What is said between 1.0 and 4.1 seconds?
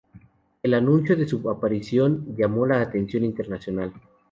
de su aparición llamó la atención internacional.